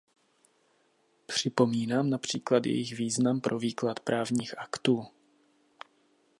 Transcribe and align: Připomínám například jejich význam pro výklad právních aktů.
Připomínám 1.25 2.09
například 2.09 2.65
jejich 2.65 2.93
význam 2.97 3.41
pro 3.41 3.59
výklad 3.59 3.99
právních 3.99 4.57
aktů. 4.59 5.03